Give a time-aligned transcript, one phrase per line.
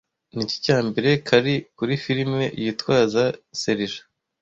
[0.35, 2.31] Niki Cyambere Carry Kuri film
[2.63, 3.23] Yitwaza
[3.61, 4.01] Serija